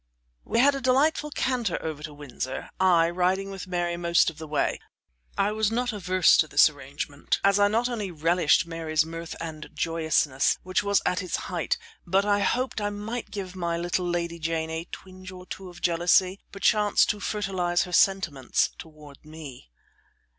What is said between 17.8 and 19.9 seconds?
her sentiments toward me.